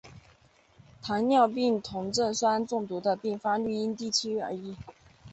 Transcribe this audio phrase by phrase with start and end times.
[0.99, 4.75] 糖尿病酮症酸中毒的病发率因地区而异。